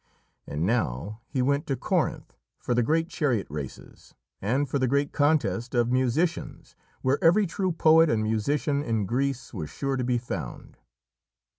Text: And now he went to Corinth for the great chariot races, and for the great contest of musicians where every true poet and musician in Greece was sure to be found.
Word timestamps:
And 0.47 0.63
now 0.65 1.21
he 1.27 1.43
went 1.43 1.67
to 1.67 1.75
Corinth 1.75 2.33
for 2.57 2.73
the 2.73 2.81
great 2.81 3.07
chariot 3.07 3.45
races, 3.51 4.15
and 4.41 4.67
for 4.67 4.79
the 4.79 4.87
great 4.87 5.11
contest 5.11 5.75
of 5.75 5.91
musicians 5.91 6.75
where 7.03 7.23
every 7.23 7.45
true 7.45 7.71
poet 7.71 8.09
and 8.09 8.23
musician 8.23 8.81
in 8.81 9.05
Greece 9.05 9.53
was 9.53 9.69
sure 9.69 9.97
to 9.97 10.03
be 10.03 10.17
found. 10.17 10.79